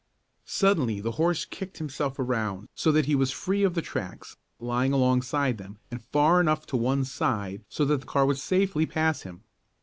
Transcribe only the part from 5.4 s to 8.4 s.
them, and far enough to one side so that the car would